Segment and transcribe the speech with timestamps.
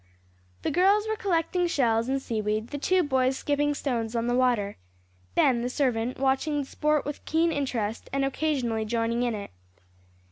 [0.63, 4.77] The girls were collecting shells and seaweed, the two boys skipping stones on the water,
[5.35, 9.51] Ben, the servant, watching the sport with keen interest, and occasionally joining in it.